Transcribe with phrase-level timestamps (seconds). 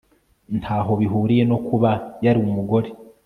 [0.59, 1.91] ntaho bihuriye no kuba
[2.25, 2.87] yari umugore